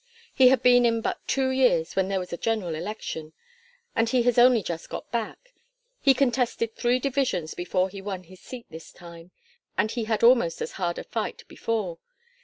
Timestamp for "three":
6.75-6.97